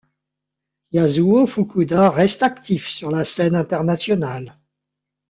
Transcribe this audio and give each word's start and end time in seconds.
Yasuo 0.97 1.43
Fukuda 1.51 2.09
reste 2.09 2.41
actif 2.43 2.87
sur 2.87 3.11
la 3.11 3.23
scène 3.23 3.53
internationale. 3.53 4.57